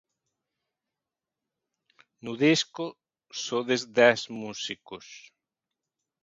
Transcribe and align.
No 2.23 2.33
disco 2.43 2.85
sodes 3.43 3.81
dez 3.99 4.19
músicos... 4.41 5.07